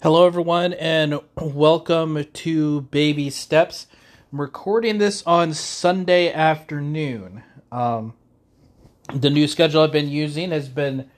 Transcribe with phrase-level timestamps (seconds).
[0.00, 3.88] Hello, everyone, and welcome to Baby Steps.
[4.32, 7.42] I'm recording this on Sunday afternoon.
[7.72, 8.14] Um,
[9.12, 11.10] the new schedule I've been using has been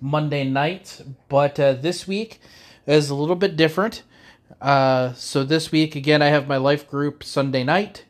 [0.00, 2.40] Monday night, but uh, this week
[2.88, 4.02] is a little bit different.
[4.60, 8.04] Uh, so this week, again, I have my life group Sunday night.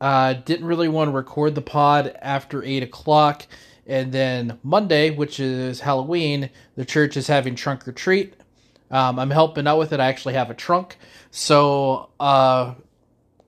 [0.00, 3.48] Uh, didn't really want to record the pod after 8 o'clock.
[3.84, 8.36] And then Monday, which is Halloween, the church is having trunk or treat.
[8.90, 10.00] Um, I'm helping out with it.
[10.00, 10.96] I actually have a trunk.
[11.30, 12.74] So, uh,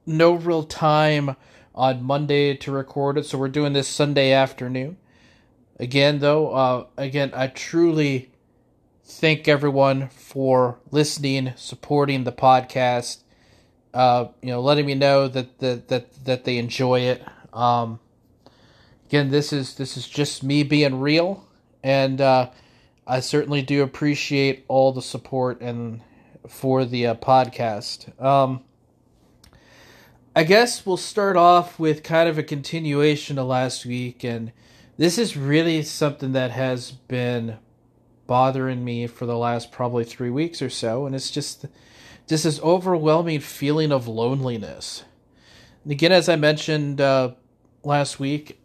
[0.07, 1.37] no real time
[1.75, 3.27] on Monday to record it.
[3.27, 4.97] So, we're doing this Sunday afternoon.
[5.79, 8.33] Again, though, uh, again, I truly
[9.05, 13.23] thank everyone for listening, supporting the podcast.
[13.95, 17.25] Uh, you know, letting me know that that that, that they enjoy it.
[17.53, 18.01] Um,
[19.07, 21.47] again, this is this is just me being real,
[21.83, 22.51] and uh,
[23.11, 26.03] I certainly do appreciate all the support and
[26.47, 28.23] for the uh, podcast.
[28.23, 28.63] Um,
[30.37, 34.53] I guess we'll start off with kind of a continuation of last week, and
[34.99, 37.57] this is really something that has been
[38.27, 41.65] bothering me for the last probably three weeks or so, and it's just
[42.29, 45.03] just this overwhelming feeling of loneliness.
[45.83, 47.33] And again, as I mentioned uh,
[47.83, 48.61] last week,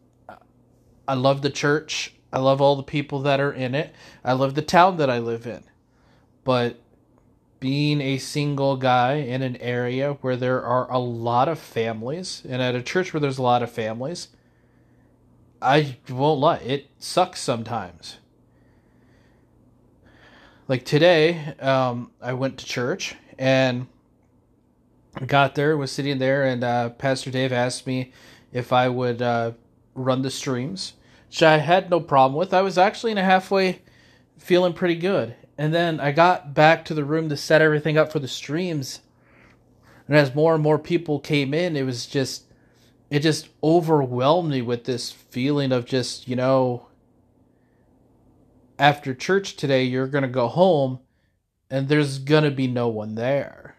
[1.07, 2.13] I love the church.
[2.33, 3.93] I love all the people that are in it.
[4.25, 5.63] I love the town that I live in.
[6.43, 6.81] But
[7.59, 12.59] being a single guy in an area where there are a lot of families, and
[12.59, 14.29] at a church where there's a lot of families,
[15.61, 18.17] I won't lie, it sucks sometimes.
[20.67, 23.87] Like today, um, I went to church and
[25.27, 28.11] got there, was sitting there, and uh, Pastor Dave asked me
[28.51, 29.51] if I would uh,
[29.93, 30.93] run the streams,
[31.33, 32.53] which I had no problem with.
[32.53, 33.81] I was actually in a halfway
[34.37, 35.35] feeling pretty good.
[35.57, 38.99] And then I got back to the room to set everything up for the streams.
[40.07, 42.43] And as more and more people came in, it was just,
[43.09, 46.85] it just overwhelmed me with this feeling of just, you know,
[48.77, 50.99] after church today, you're going to go home
[51.67, 53.72] and there's going to be no one there.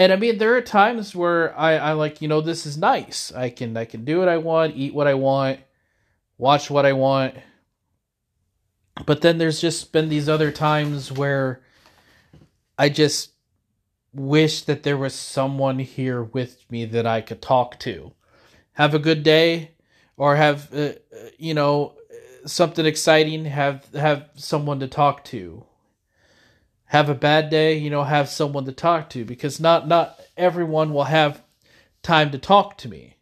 [0.00, 3.30] And I mean, there are times where I, I like, you know, this is nice.
[3.36, 5.60] I can, I can do what I want, eat what I want,
[6.38, 7.34] watch what I want.
[9.04, 11.60] But then there's just been these other times where
[12.78, 13.32] I just
[14.14, 18.14] wish that there was someone here with me that I could talk to.
[18.72, 19.72] Have a good day
[20.16, 20.92] or have, uh,
[21.36, 21.92] you know,
[22.46, 25.66] something exciting, have have someone to talk to.
[26.90, 30.92] Have a bad day, you know, have someone to talk to because not not everyone
[30.92, 31.40] will have
[32.02, 33.16] time to talk to me.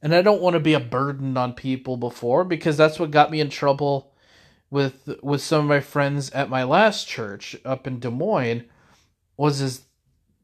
[0.00, 3.30] And I don't want to be a burden on people before because that's what got
[3.30, 4.14] me in trouble
[4.70, 8.64] with with some of my friends at my last church up in Des Moines
[9.36, 9.82] was is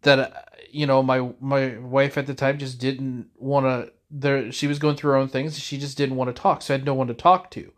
[0.03, 4.67] that you know my my wife at the time just didn't want to there she
[4.67, 6.85] was going through her own things she just didn't want to talk so I had
[6.85, 7.73] no one to talk to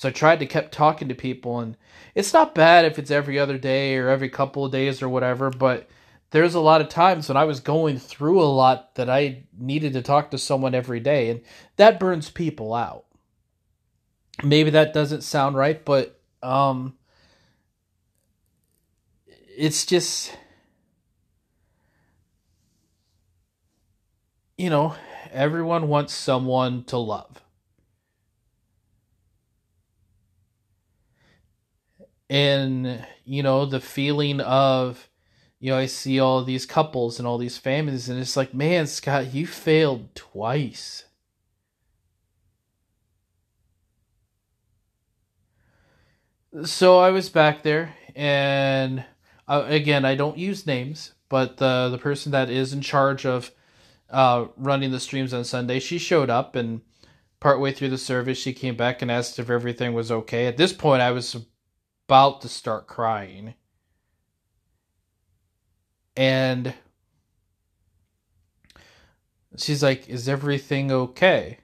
[0.00, 1.76] so I tried to keep talking to people, and
[2.14, 5.50] it's not bad if it's every other day or every couple of days or whatever.
[5.50, 5.90] But
[6.30, 9.92] there's a lot of times when I was going through a lot that I needed
[9.92, 11.42] to talk to someone every day, and
[11.76, 13.04] that burns people out.
[14.42, 16.94] Maybe that doesn't sound right, but um,
[19.54, 20.34] it's just
[24.56, 24.94] you know
[25.30, 27.42] everyone wants someone to love
[32.30, 35.08] and you know the feeling of
[35.58, 38.86] you know i see all these couples and all these families and it's like man
[38.86, 41.04] scott you failed twice.
[46.64, 49.04] So i was back there and
[49.46, 53.52] uh, again i don't use names but the the person that is in charge of
[54.10, 56.80] uh, running the streams on sunday she showed up and
[57.38, 60.46] partway through the service she came back and asked if everything was okay.
[60.48, 61.36] At this point i was
[62.10, 63.54] about to start crying.
[66.16, 66.74] And
[69.56, 71.58] she's like, Is everything okay?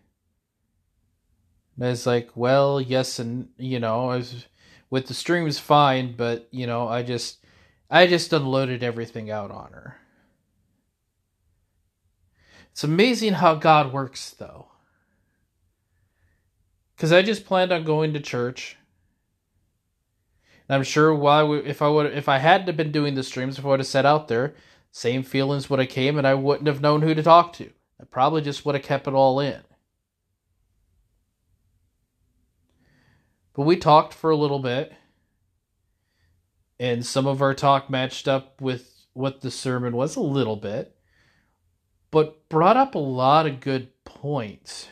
[1.75, 4.47] And I was like, Well, yes, and you know, I was
[4.89, 7.45] with the streams fine, but you know, I just
[7.91, 9.97] I just unloaded everything out on her.
[12.71, 14.69] It's amazing how God works though.
[16.97, 18.77] Cuz I just planned on going to church
[20.69, 23.65] and I'm sure why if I would if I hadn't been doing the streams, if
[23.65, 24.55] I would have set out there,
[24.91, 27.71] same feelings would have came, and I wouldn't have known who to talk to.
[28.01, 29.61] I probably just would have kept it all in.
[33.55, 34.93] But we talked for a little bit,
[36.79, 40.95] and some of our talk matched up with what the sermon was a little bit,
[42.11, 44.89] but brought up a lot of good points.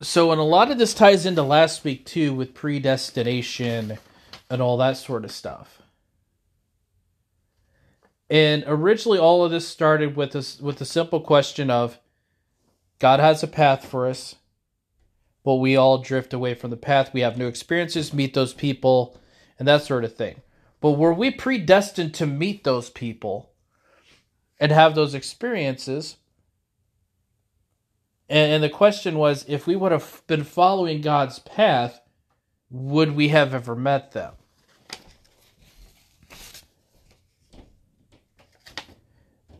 [0.00, 3.98] So, and a lot of this ties into last week too with predestination
[4.48, 5.82] and all that sort of stuff.
[8.30, 11.98] And originally, all of this started with this with the simple question of
[12.98, 14.36] God has a path for us,
[15.44, 17.12] but we all drift away from the path.
[17.12, 19.18] We have new experiences, meet those people,
[19.58, 20.42] and that sort of thing.
[20.80, 23.50] But were we predestined to meet those people
[24.60, 26.16] and have those experiences?
[28.28, 32.00] And, and the question was if we would have been following God's path,
[32.70, 34.34] would we have ever met them?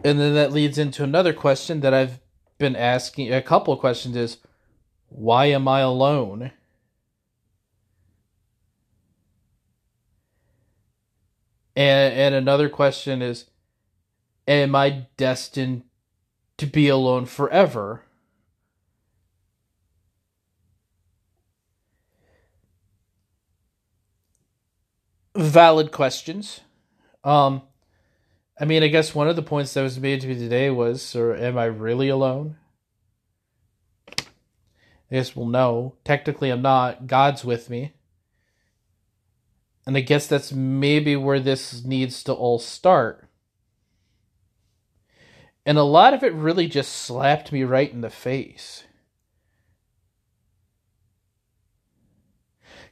[0.05, 2.21] And then that leads into another question that I've
[2.59, 4.39] been asking a couple of questions is
[5.09, 6.53] why am I alone?
[11.75, 13.47] And and another question is
[14.47, 15.85] am I destined
[16.59, 18.03] to be alone forever?
[25.39, 26.61] Valid questions.
[27.23, 27.63] Um
[28.61, 31.15] I mean, I guess one of the points that was made to me today was,
[31.15, 32.57] or am I really alone?
[34.09, 34.25] I
[35.13, 35.95] guess, well, no.
[36.03, 37.07] Technically, I'm not.
[37.07, 37.93] God's with me.
[39.87, 43.29] And I guess that's maybe where this needs to all start.
[45.65, 48.83] And a lot of it really just slapped me right in the face.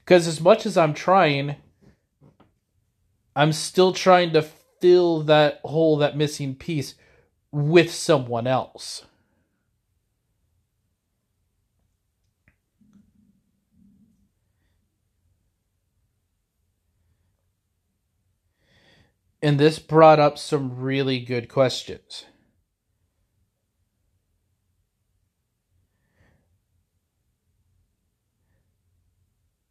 [0.04, 1.56] Because as much as I'm trying,
[3.36, 4.40] I'm still trying to
[4.80, 6.94] fill that hole, that missing piece
[7.52, 9.04] with someone else.
[19.42, 22.24] And this brought up some really good questions.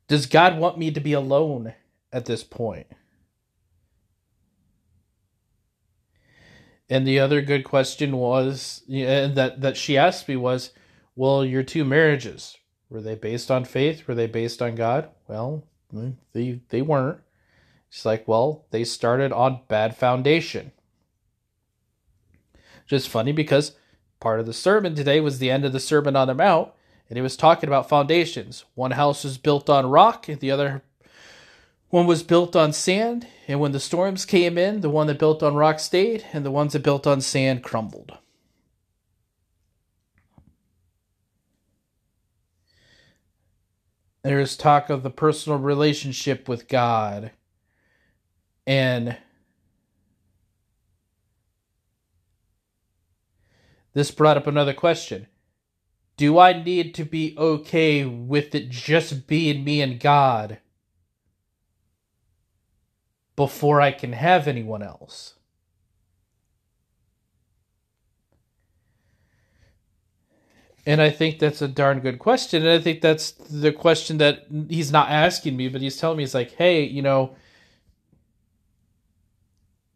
[0.07, 1.73] Does God want me to be alone
[2.13, 2.85] at this point?
[6.89, 10.71] And the other good question was yeah, that that she asked me was,
[11.15, 12.57] well, your two marriages
[12.89, 14.07] were they based on faith?
[14.07, 15.09] Were they based on God?
[15.27, 17.19] Well, mm, they they weren't.
[17.89, 20.71] She's like, well, they started on bad foundation.
[22.85, 23.75] Just funny because
[24.19, 26.71] part of the sermon today was the end of the Sermon on the Mount,
[27.09, 28.65] and he was talking about foundations.
[28.75, 30.83] One house was built on rock, and the other
[31.95, 35.41] one was built on sand, and when the storms came in, the one that built
[35.41, 38.17] on rock stayed, and the ones that built on sand crumbled.
[44.23, 47.31] There is talk of the personal relationship with God.
[48.67, 49.15] And
[53.93, 55.27] this brought up another question.
[56.17, 60.59] Do I need to be okay with it just being me and God?
[63.35, 65.35] Before I can have anyone else.
[70.85, 72.61] And I think that's a darn good question.
[72.61, 76.23] And I think that's the question that he's not asking me, but he's telling me,
[76.23, 77.35] he's like, hey, you know,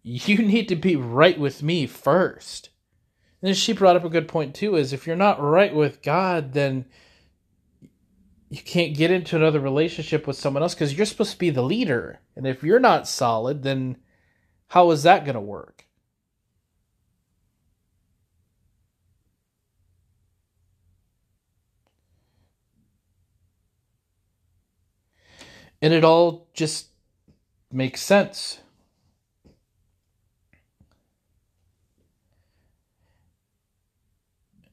[0.02, 2.70] you need to be right with me first.
[3.42, 6.54] And she brought up a good point, too, is if you're not right with God,
[6.54, 6.86] then
[8.50, 11.62] you can't get into another relationship with someone else because you're supposed to be the
[11.62, 12.20] leader.
[12.36, 13.98] And if you're not solid, then
[14.70, 15.86] how is that going to work?
[25.82, 26.88] And it all just
[27.72, 28.60] makes sense.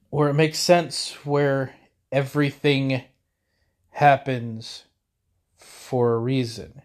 [0.09, 1.75] Or it makes sense where
[2.11, 3.03] everything
[3.97, 4.85] happens
[5.57, 6.83] for a reason.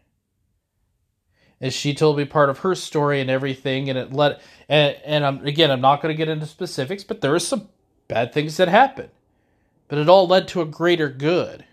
[1.61, 5.25] As she told me part of her story and everything, and it let and and
[5.27, 7.71] I'm again I'm not going to get into specifics, but there are some
[8.09, 9.11] bad things that happen.
[9.89, 11.65] but it all led to a greater good.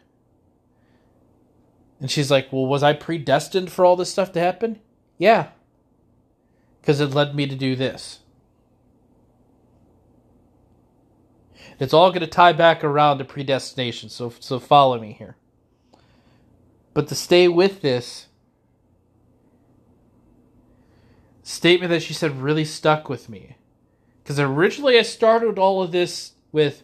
[2.01, 4.79] And she's like, "Well, was I predestined for all this stuff to happen?"
[5.17, 5.49] Yeah,
[6.81, 8.19] because it led me to do this.
[11.79, 14.09] It's all going to tie back around to predestination.
[14.09, 15.37] So, so follow me here.
[16.93, 18.27] But to stay with this
[21.41, 23.55] statement that she said really stuck with me.
[24.21, 26.83] Because originally I started all of this with,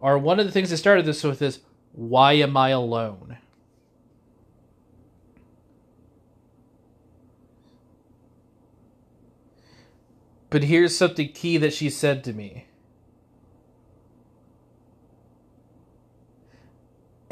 [0.00, 1.60] or one of the things I started this with is,
[1.92, 3.38] why am I alone?
[10.50, 12.66] But here's something key that she said to me.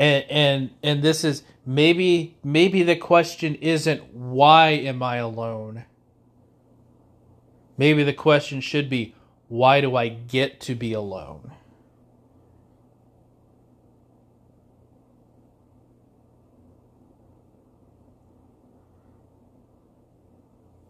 [0.02, 5.84] And and and this is maybe maybe the question isn't why am I alone?
[7.78, 9.14] Maybe the question should be
[9.46, 11.52] why do I get to be alone?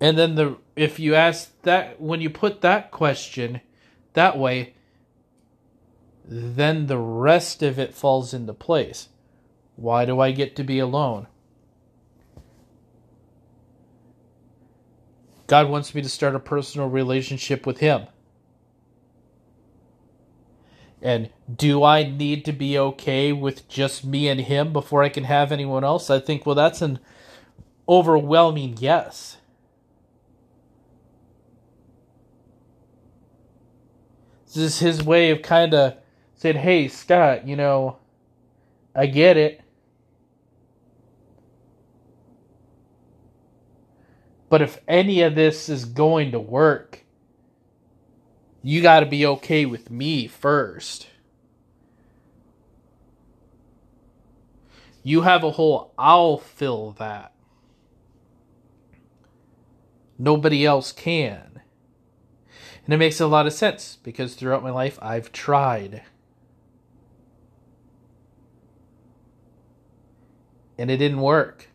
[0.00, 3.60] And then the if you ask that when you put that question
[4.14, 4.72] that way,
[6.32, 9.08] then the rest of it falls into place.
[9.76, 11.26] Why do I get to be alone?
[15.46, 18.06] God wants me to start a personal relationship with Him.
[21.02, 25.24] And do I need to be okay with just me and Him before I can
[25.24, 26.08] have anyone else?
[26.08, 27.00] I think, well, that's an
[27.88, 29.36] overwhelming yes.
[34.46, 35.96] This is his way of kind of
[36.42, 37.98] saying, hey, Scott, you know,
[38.96, 39.60] I get it.
[44.48, 47.04] But if any of this is going to work,
[48.60, 51.06] you got to be okay with me first.
[55.04, 57.32] You have a hole, I'll fill that.
[60.18, 61.62] Nobody else can.
[62.84, 66.02] And it makes a lot of sense because throughout my life I've tried.
[70.78, 71.68] And it didn't work.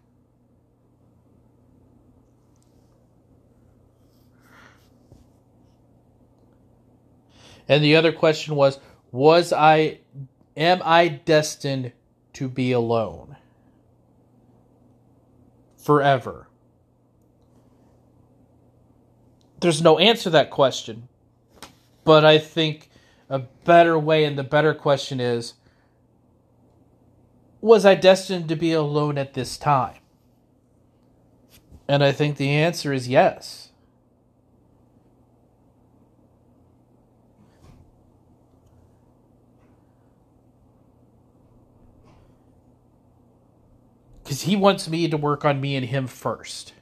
[7.70, 8.80] And the other question was
[9.12, 10.00] was I
[10.56, 11.92] am I destined
[12.34, 13.36] to be alone
[15.78, 16.48] forever?
[19.60, 21.08] there's no answer to that question.
[22.04, 22.90] But I think
[23.30, 25.56] a better way and the better question is
[27.62, 29.98] Was I destined to be alone at this time?
[31.88, 33.72] And I think the answer is yes.
[44.24, 46.74] Because he wants me to work on me and him first.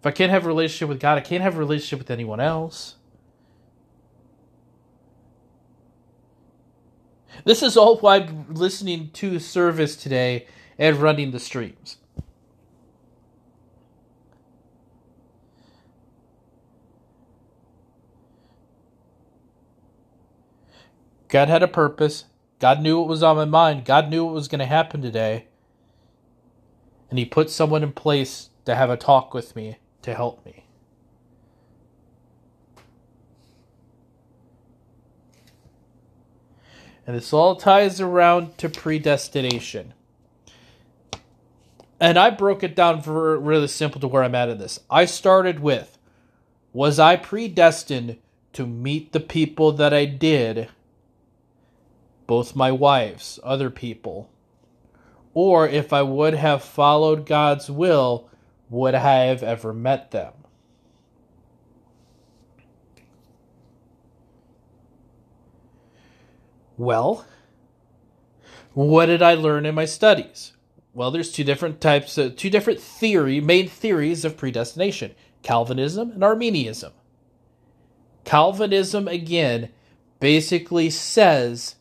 [0.00, 2.40] If I can't have a relationship with God, I can't have a relationship with anyone
[2.40, 2.96] else.
[7.44, 10.46] This is all why listening to service today
[10.78, 11.98] and running the streams.
[21.28, 22.26] God had a purpose.
[22.58, 23.86] God knew what was on my mind.
[23.86, 25.46] God knew what was going to happen today.
[27.08, 30.61] And He put someone in place to have a talk with me to help me.
[37.06, 39.94] And this all ties around to predestination.
[41.98, 44.80] And I broke it down for really simple to where I'm at in this.
[44.90, 45.98] I started with
[46.72, 48.18] Was I predestined
[48.52, 50.68] to meet the people that I did?
[52.26, 54.30] Both my wives, other people.
[55.34, 58.28] Or if I would have followed God's will,
[58.68, 60.32] would I have ever met them?
[66.78, 67.26] Well,
[68.74, 70.52] what did I learn in my studies?
[70.94, 76.24] Well, there's two different types of two different theory, main theories of predestination: Calvinism and
[76.24, 76.92] Arminianism.
[78.24, 79.70] Calvinism again
[80.20, 81.76] basically says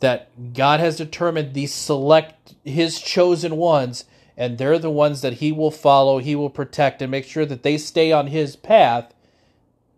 [0.00, 4.04] that God has determined these select his chosen ones
[4.36, 7.62] and they're the ones that he will follow, he will protect, and make sure that
[7.62, 9.12] they stay on his path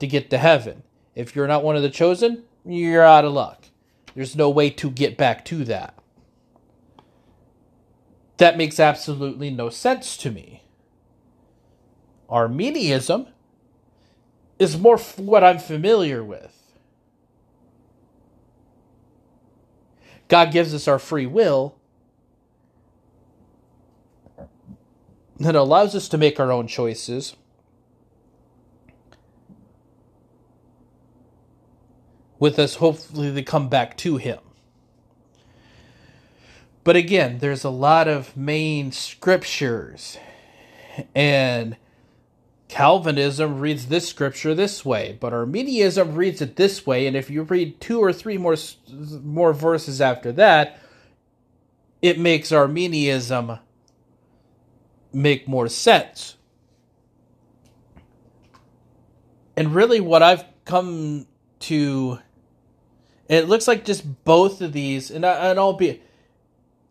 [0.01, 0.83] to get to heaven.
[1.15, 3.65] If you're not one of the chosen, you're out of luck.
[4.15, 5.99] There's no way to get back to that.
[8.39, 10.63] That makes absolutely no sense to me.
[12.29, 13.27] Arminianism
[14.59, 16.51] is more what I'm familiar with.
[20.29, 21.77] God gives us our free will,
[25.39, 27.37] that allows us to make our own choices.
[32.45, 34.39] With us, hopefully, to come back to Him.
[36.85, 40.19] But again, there's a lot of main scriptures,
[41.15, 41.79] and
[42.69, 47.07] Calvinism reads this scripture this way, but Arminianism reads it this way.
[47.07, 48.57] And if you read two or three more
[49.23, 50.79] more verses after that,
[52.03, 53.59] it makes Arminianism
[55.15, 56.37] make more sense.
[59.57, 61.27] And really, what I've come
[61.61, 62.19] to,
[63.29, 66.03] it looks like just both of these, and, I, and I'll be,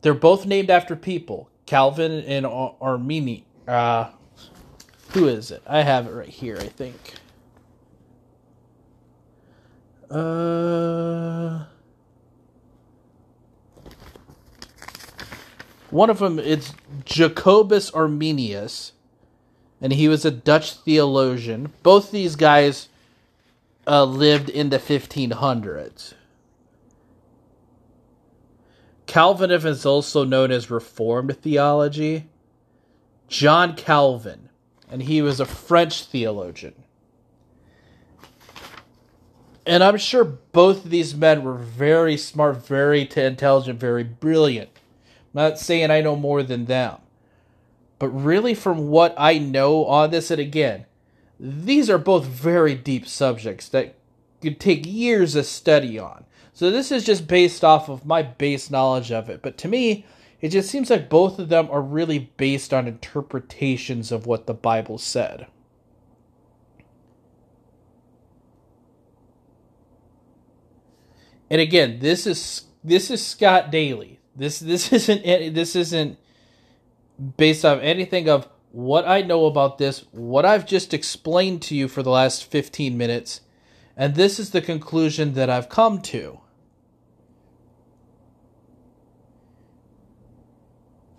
[0.01, 3.43] they're both named after people Calvin and Ar- Armini.
[3.67, 4.09] Uh,
[5.13, 5.61] who is it?
[5.67, 6.95] I have it right here, I think.
[10.09, 11.65] Uh,
[15.89, 16.73] one of them it's
[17.05, 18.91] Jacobus Arminius,
[19.81, 21.73] and he was a Dutch theologian.
[21.81, 22.89] Both these guys
[23.87, 26.13] uh, lived in the 1500s.
[29.13, 32.29] Calvinism is also known as Reformed theology.
[33.27, 34.49] John Calvin,
[34.89, 36.73] and he was a French theologian.
[39.67, 44.71] And I'm sure both of these men were very smart, very intelligent, very brilliant.
[45.35, 46.97] I'm not saying I know more than them.
[47.99, 50.87] But really, from what I know on this, and again,
[51.39, 53.93] these are both very deep subjects that
[54.41, 56.25] could take years of study on.
[56.53, 59.41] So this is just based off of my base knowledge of it.
[59.41, 60.05] But to me,
[60.39, 64.53] it just seems like both of them are really based on interpretations of what the
[64.53, 65.47] Bible said.
[71.49, 74.19] And again, this is this is Scott Daly.
[74.35, 76.17] This this isn't this isn't
[77.37, 81.87] based off anything of what I know about this, what I've just explained to you
[81.87, 83.41] for the last 15 minutes,
[83.95, 86.39] and this is the conclusion that I've come to.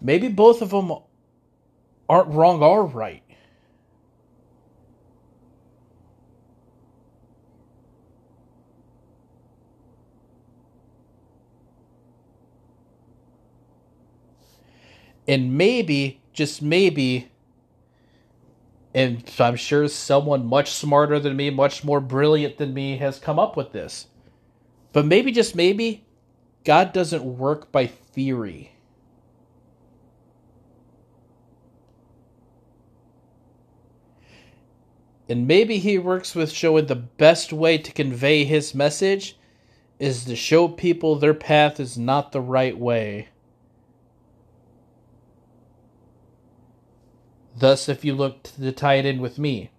[0.04, 0.92] Maybe both of them
[2.11, 3.23] aren't wrong or right.
[15.26, 17.30] And maybe, just maybe,
[18.95, 23.38] and I'm sure someone much smarter than me, much more brilliant than me has come
[23.38, 24.08] up with this.
[24.93, 26.04] But maybe, just maybe,
[26.62, 28.74] God doesn't work by theory.
[35.28, 39.39] And maybe he works with showing the best way to convey his message
[39.99, 43.28] is to show people their path is not the right way.
[47.56, 49.71] Thus, if you look to tie it in with me,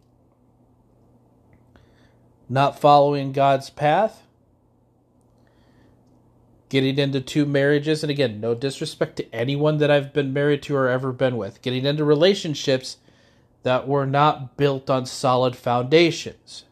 [2.47, 4.23] not following God's path,
[6.69, 10.75] getting into two marriages, and again, no disrespect to anyone that I've been married to
[10.75, 12.97] or ever been with, getting into relationships
[13.65, 16.65] that were not built on solid foundations.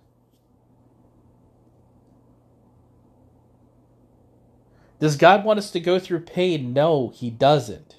[5.00, 6.72] Does God want us to go through pain?
[6.72, 7.96] No, He doesn't.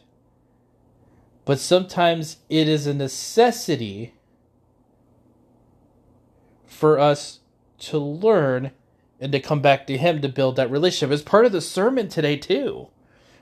[1.44, 4.14] But sometimes it is a necessity
[6.64, 7.40] for us
[7.80, 8.70] to learn
[9.20, 11.12] and to come back to Him to build that relationship.
[11.12, 12.86] It's part of the sermon today, too,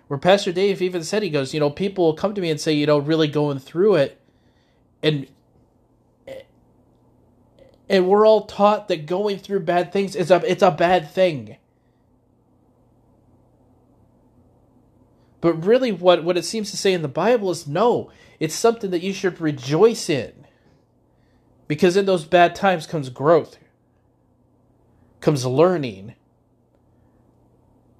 [0.09, 2.59] where Pastor Dave even said, he goes, You know, people will come to me and
[2.59, 4.19] say, You know, really going through it.
[5.03, 5.27] And
[7.93, 11.59] and we're all taught that going through bad things is a it's a bad thing.
[15.43, 18.91] But really, what, what it seems to say in the Bible is no, it's something
[18.93, 20.33] that you should rejoice in.
[21.69, 23.59] Because in those bad times comes growth,
[25.21, 26.15] comes learning,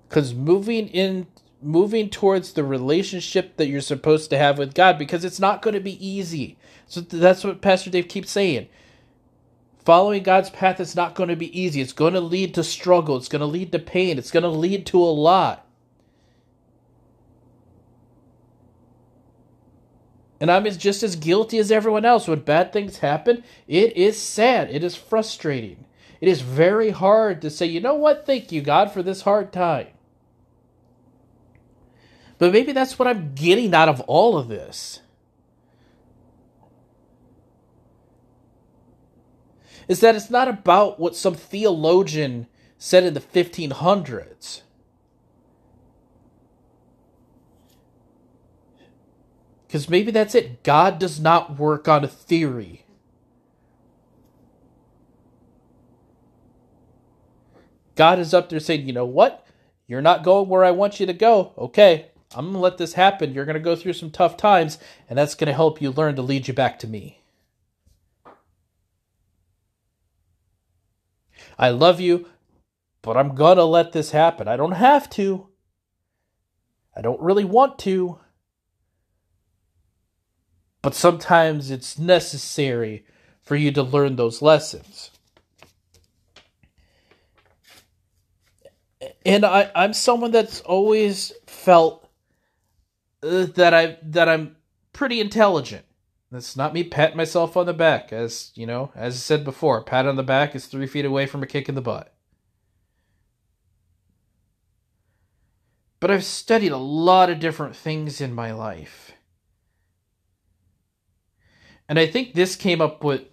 [0.09, 1.27] comes moving in
[1.63, 5.75] moving towards the relationship that you're supposed to have with God because it's not going
[5.75, 6.59] to be easy.
[6.87, 8.69] So that's what Pastor Dave keeps saying.
[9.85, 11.81] Following God's path is not going to be easy.
[11.81, 13.17] It's going to lead to struggle.
[13.17, 14.17] It's going to lead to pain.
[14.17, 15.67] It's going to lead to a lot.
[20.41, 22.29] And I'm just as guilty as everyone else.
[22.29, 24.71] When bad things happen, it is sad.
[24.71, 25.85] It is frustrating.
[26.21, 28.27] It is very hard to say, you know what?
[28.27, 29.89] Thank you, God, for this hard time.
[32.39, 35.01] But maybe that's what I'm getting out of all of this.
[39.93, 42.47] Is that it's not about what some theologian
[42.79, 44.63] said in the 1500s.
[49.67, 50.63] Because maybe that's it.
[50.63, 52.87] God does not work on a theory.
[57.95, 59.47] God is up there saying, you know what?
[59.87, 61.53] You're not going where I want you to go.
[61.59, 63.35] Okay, I'm going to let this happen.
[63.35, 64.79] You're going to go through some tough times,
[65.11, 67.22] and that's going to help you learn to lead you back to me.
[71.59, 72.29] I love you,
[73.03, 74.49] but I'm gonna let this happen.
[74.49, 75.49] I don't have to.
[76.97, 78.19] I don't really want to.
[80.83, 83.05] But sometimes it's necessary
[83.41, 85.11] for you to learn those lessons.
[89.25, 92.09] And I, I'm someone that's always felt
[93.23, 94.57] uh, that I that I'm
[94.93, 95.85] pretty intelligent.
[96.33, 99.85] That's not me patting myself on the back, as you know, as I said before,
[99.85, 102.15] pat on the back is three feet away from a kick in the butt.
[106.01, 109.13] But I've studied a lot of different things in my life.
[111.87, 113.25] And I think this came up with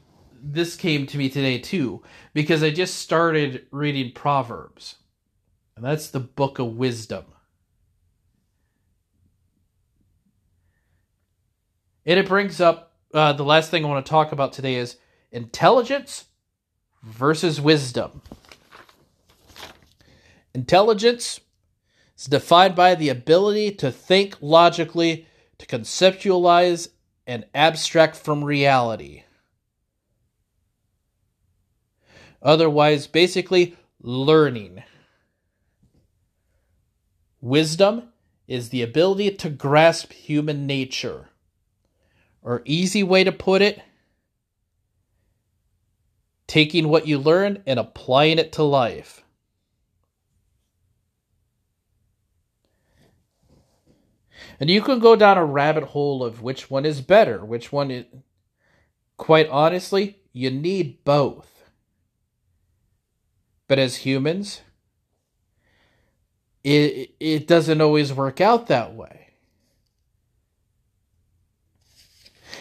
[0.42, 4.96] this came to me today too, because I just started reading Proverbs.
[5.78, 7.24] And that's the book of wisdom.
[12.06, 14.98] And it brings up uh, the last thing I want to talk about today is
[15.32, 16.26] intelligence
[17.04, 18.22] versus wisdom.
[20.54, 21.40] Intelligence
[22.18, 26.90] is defined by the ability to think logically, to conceptualize,
[27.26, 29.24] and abstract from reality.
[32.42, 34.84] Otherwise, basically, learning.
[37.42, 38.10] Wisdom
[38.48, 41.29] is the ability to grasp human nature.
[42.42, 43.82] Or, easy way to put it,
[46.48, 49.24] taking what you learn and applying it to life.
[54.60, 57.92] And you can go down a rabbit hole of which one is better, which one
[57.92, 58.06] is.
[59.18, 61.64] Quite honestly, you need both.
[63.68, 64.62] But as humans,
[66.64, 69.19] it, it doesn't always work out that way.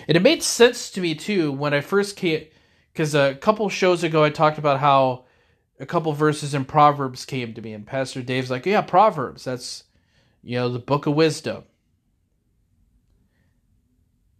[0.08, 2.46] And it made sense to me too when I first came,
[2.92, 5.26] because a couple shows ago I talked about how
[5.78, 9.44] a couple verses in Proverbs came to me, and Pastor Dave's like, "Yeah, Proverbs.
[9.44, 9.84] That's
[10.42, 11.64] you know the book of wisdom."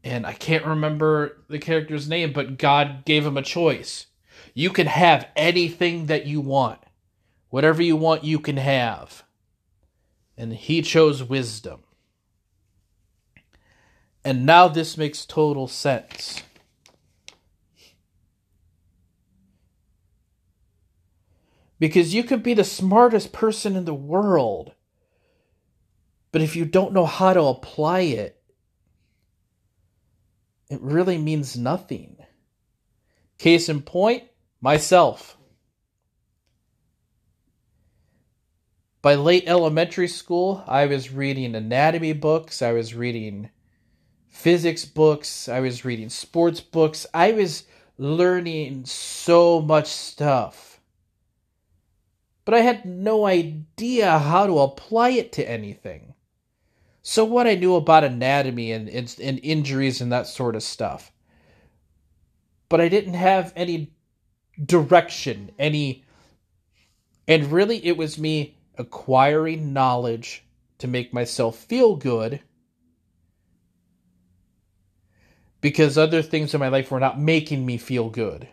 [0.04, 4.06] and I can't remember the character's name, but God gave him a choice.
[4.54, 6.80] You can have anything that you want.
[7.50, 9.24] Whatever you want, you can have.
[10.36, 11.80] And he chose wisdom.
[14.28, 16.42] And now this makes total sense.
[21.78, 24.74] Because you could be the smartest person in the world,
[26.30, 28.38] but if you don't know how to apply it,
[30.68, 32.18] it really means nothing.
[33.38, 34.24] Case in point,
[34.60, 35.38] myself.
[39.00, 43.48] By late elementary school, I was reading anatomy books, I was reading
[44.28, 47.64] physics books, I was reading sports books, I was
[47.98, 50.80] learning so much stuff.
[52.44, 56.14] But I had no idea how to apply it to anything.
[57.02, 61.12] So what I knew about anatomy and, and, and injuries and that sort of stuff.
[62.68, 63.92] But I didn't have any
[64.64, 66.04] direction, any
[67.26, 70.44] and really it was me acquiring knowledge
[70.78, 72.40] to make myself feel good
[75.60, 78.48] because other things in my life were not making me feel good.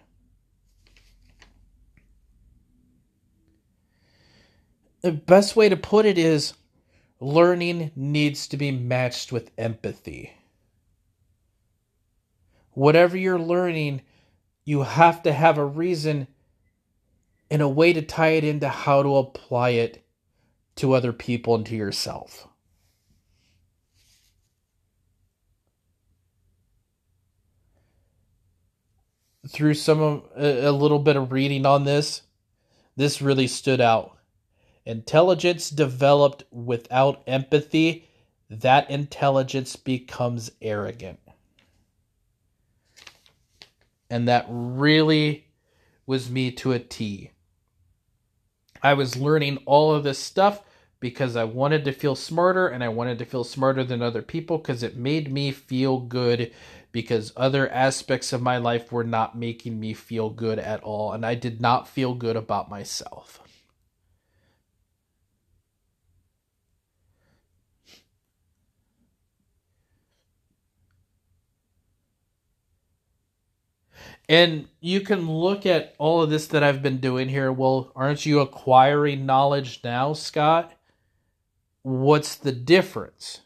[5.01, 6.53] The best way to put it is
[7.19, 10.33] learning needs to be matched with empathy.
[12.71, 14.01] Whatever you're learning,
[14.65, 16.27] you have to have a reason
[17.51, 20.03] and a way to tie it into how to apply it
[20.77, 22.47] to other people and to yourself.
[29.47, 32.23] Through some of a little bit of reading on this,
[32.95, 34.15] this really stood out
[34.85, 38.07] Intelligence developed without empathy,
[38.49, 41.19] that intelligence becomes arrogant.
[44.09, 45.47] And that really
[46.05, 47.31] was me to a T.
[48.83, 50.61] I was learning all of this stuff
[50.99, 54.59] because I wanted to feel smarter and I wanted to feel smarter than other people
[54.59, 56.51] because it made me feel good
[56.95, 61.25] because other aspects of my life were not making me feel good at all and
[61.25, 63.41] I did not feel good about myself.
[74.29, 77.51] And you can look at all of this that I've been doing here.
[77.51, 80.71] Well, aren't you acquiring knowledge now, Scott?
[81.83, 83.41] What's the difference?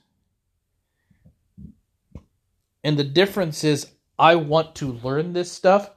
[2.83, 5.89] And the difference is I want to learn this stuff,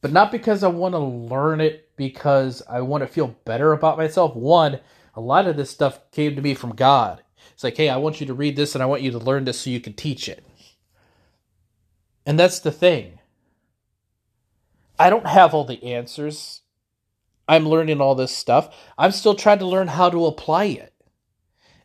[0.00, 3.98] but not because I want to learn it because I want to feel better about
[3.98, 4.34] myself.
[4.36, 4.80] One,
[5.14, 7.22] a lot of this stuff came to me from God.
[7.52, 9.44] It's like, hey, I want you to read this and I want you to learn
[9.44, 10.44] this so you can teach it.
[12.24, 13.18] And that's the thing.
[14.98, 16.62] I don't have all the answers.
[17.48, 20.92] I'm learning all this stuff, I'm still trying to learn how to apply it.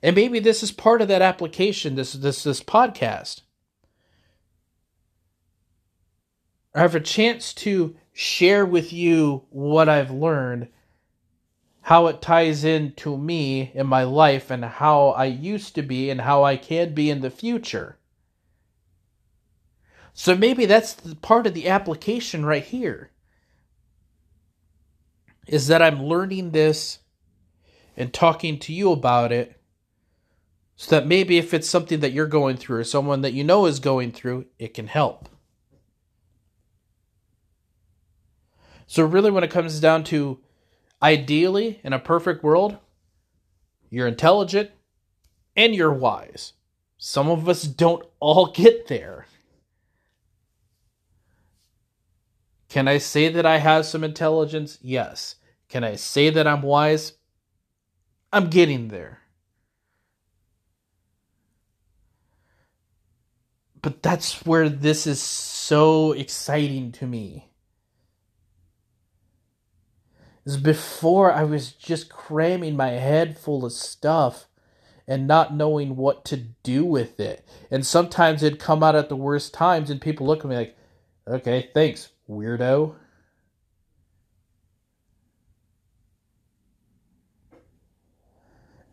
[0.04, 3.42] And maybe this is part of that application, this this this podcast.
[6.76, 10.68] I have a chance to share with you what I've learned,
[11.82, 16.20] how it ties into me in my life, and how I used to be and
[16.20, 17.98] how I can be in the future.
[20.14, 23.12] So maybe that's part of the application right here.
[25.48, 27.00] Is that I'm learning this
[27.96, 29.60] and talking to you about it
[30.76, 33.66] so that maybe if it's something that you're going through or someone that you know
[33.66, 35.30] is going through, it can help.
[38.86, 40.40] So, really, when it comes down to
[41.02, 42.78] ideally, in a perfect world,
[43.90, 44.72] you're intelligent
[45.56, 46.54] and you're wise.
[46.98, 49.26] Some of us don't all get there.
[52.70, 54.80] Can I say that I have some intelligence?
[54.82, 55.36] Yes.
[55.70, 57.14] Can I say that I'm wise?
[58.32, 59.23] I'm getting there.
[63.84, 67.50] But that's where this is so exciting to me.
[70.46, 74.48] Is before I was just cramming my head full of stuff
[75.06, 77.46] and not knowing what to do with it.
[77.70, 80.78] And sometimes it'd come out at the worst times, and people look at me like,
[81.28, 82.96] okay, thanks, weirdo.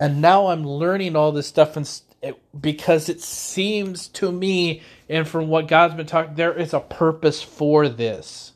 [0.01, 1.87] And now I'm learning all this stuff and
[2.23, 6.81] it, because it seems to me and from what God's been talking there is a
[6.81, 8.53] purpose for this.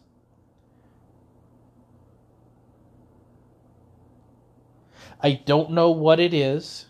[5.21, 6.87] I don't know what it is.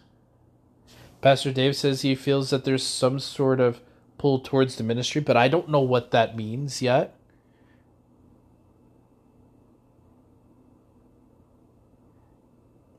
[1.21, 3.81] Pastor Dave says he feels that there's some sort of
[4.19, 7.17] pull towards the ministry, but I don't know what that means yet.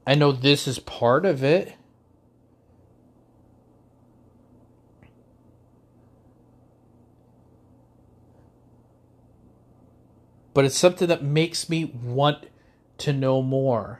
[0.07, 1.75] I know this is part of it.
[10.55, 12.47] But it's something that makes me want
[12.99, 13.99] to know more.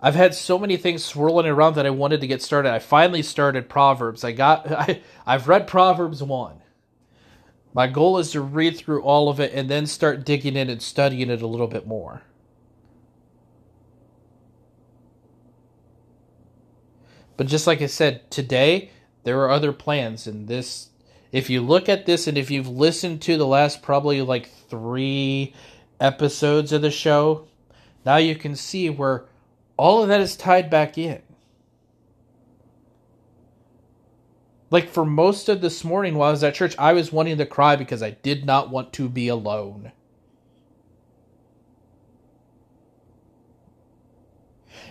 [0.00, 2.70] I've had so many things swirling around that I wanted to get started.
[2.70, 4.22] I finally started Proverbs.
[4.22, 6.60] I got I, I've read Proverbs 1.
[7.72, 10.82] My goal is to read through all of it and then start digging in and
[10.82, 12.22] studying it a little bit more.
[17.38, 18.90] But just like I said, today
[19.22, 20.90] there are other plans and this
[21.34, 25.52] if you look at this and if you've listened to the last probably like 3
[25.98, 27.48] episodes of the show,
[28.06, 29.24] now you can see where
[29.76, 31.20] all of that is tied back in.
[34.70, 37.46] Like for most of this morning while I was at church, I was wanting to
[37.46, 39.90] cry because I did not want to be alone.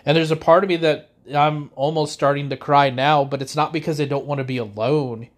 [0.06, 3.56] And there's a part of me that I'm almost starting to cry now, but it's
[3.56, 5.30] not because I don't want to be alone.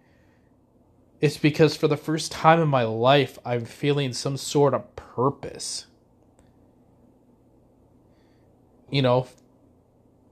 [1.20, 5.86] It's because for the first time in my life, I'm feeling some sort of purpose.
[8.90, 9.26] You know,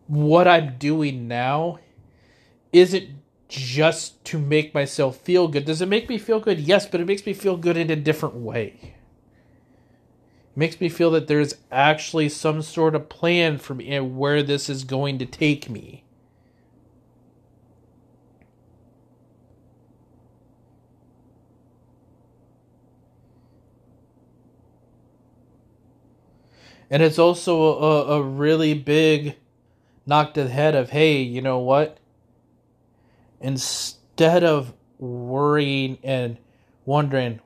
[0.07, 1.79] what I'm doing now
[2.73, 3.11] isn't
[3.49, 5.65] just to make myself feel good.
[5.67, 6.61] Does it make me feel good?
[6.61, 8.97] Yes, but it makes me feel good in a different way
[10.53, 14.43] It makes me feel that there's actually some sort of plan for me and where
[14.43, 16.04] this is going to take me.
[26.91, 29.37] And it's also a, a really big
[30.07, 31.99] knock to the head of, hey, you know what?
[33.41, 36.39] Instead of worrying and
[36.85, 37.41] wondering,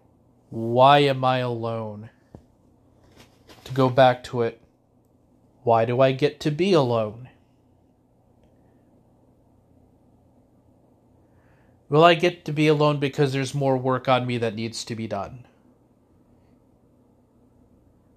[0.50, 2.10] why am I alone?
[3.68, 4.60] to go back to it,
[5.62, 7.28] why do I get to be alone?
[11.90, 14.94] Will I get to be alone because there's more work on me that needs to
[14.94, 15.46] be done?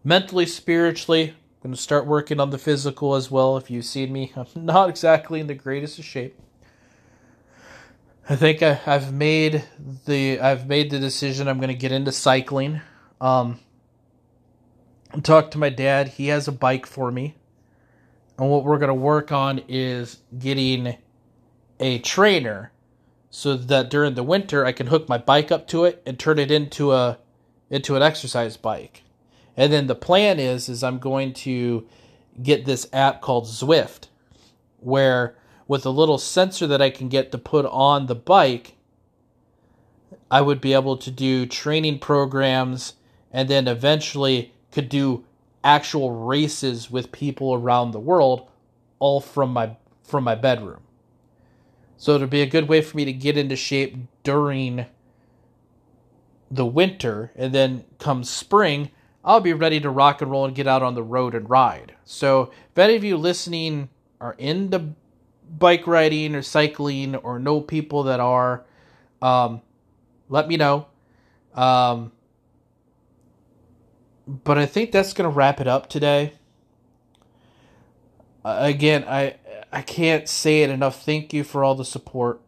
[0.04, 3.56] Mentally, spiritually, I'm going to start working on the physical as well.
[3.58, 6.40] If you've seen me, I'm not exactly in the greatest of shape.
[8.28, 9.64] I think I, have made
[10.06, 11.48] the I've made the decision.
[11.48, 12.82] I'm going to get into cycling.
[13.20, 13.60] Um,
[15.22, 16.08] talked to my dad.
[16.08, 17.36] He has a bike for me.
[18.38, 20.98] And what we're going to work on is getting
[21.80, 22.72] a trainer
[23.30, 26.40] so that during the winter I can hook my bike up to it and turn
[26.40, 27.20] it into a
[27.70, 29.04] into an exercise bike.
[29.58, 31.88] And then the plan is is I'm going to
[32.42, 34.08] get this app called Zwift
[34.80, 35.36] where
[35.68, 38.76] with a little sensor that I can get to put on the bike
[40.32, 42.94] I would be able to do training programs
[43.32, 45.26] and then eventually could do
[45.64, 48.48] actual races with people around the world
[49.00, 50.82] all from my from my bedroom.
[51.98, 54.86] So it'll be a good way for me to get into shape during
[56.50, 58.92] the winter and then come spring
[59.24, 61.96] I'll be ready to rock and roll and get out on the road and ride.
[62.06, 64.94] So if any of you listening are into
[65.58, 68.66] bike riding or cycling or know people that are,
[69.22, 69.62] um,
[70.30, 70.88] let me know.
[71.54, 72.12] Um,
[74.28, 76.34] but I think that's going to wrap it up today.
[78.44, 79.36] Uh, again, I
[79.72, 81.04] I can't say it enough.
[81.04, 82.42] Thank you for all the support.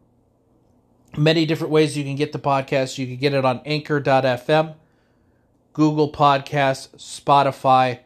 [1.16, 2.98] Many different ways you can get the podcast.
[2.98, 4.74] You can get it on anchor.fm,
[5.74, 7.98] Google Podcasts, Spotify,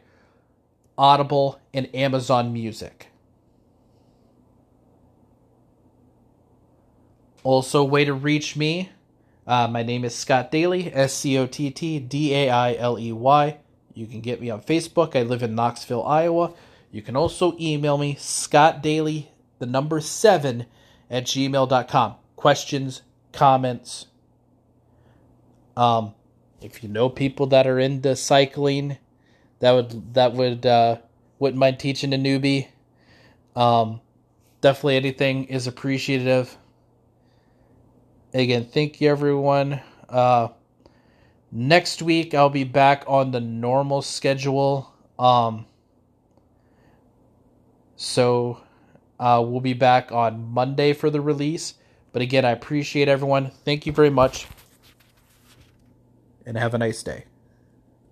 [0.97, 3.07] Audible, and Amazon Music.
[7.43, 8.89] Also, way to reach me.
[9.47, 12.99] Uh, my name is Scott Dailey, S C O T T D A I L
[12.99, 13.57] E Y.
[13.93, 15.15] You can get me on Facebook.
[15.15, 16.53] I live in Knoxville, Iowa.
[16.91, 19.27] You can also email me, Scott Dailey,
[19.59, 20.65] the number seven,
[21.09, 22.15] at gmail.com.
[22.35, 24.07] Questions, comments.
[25.77, 26.13] Um,
[26.61, 28.97] if you know people that are into cycling,
[29.59, 30.97] that would that would uh,
[31.37, 32.67] wouldn't mind teaching a newbie.
[33.55, 34.01] Um,
[34.61, 36.57] definitely anything is appreciative.
[38.33, 39.81] Again, thank you everyone.
[40.07, 40.49] Uh,
[41.51, 44.93] next week I'll be back on the normal schedule.
[45.17, 45.65] Um,
[47.95, 48.61] so
[49.19, 51.73] uh, we'll be back on Monday for the release.
[52.11, 53.51] But again, I appreciate everyone.
[53.65, 54.47] Thank you very much.
[56.49, 57.25] And have a nice day.